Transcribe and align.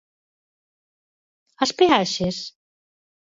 ¿As 1.63 1.71
peaxes? 1.77 2.37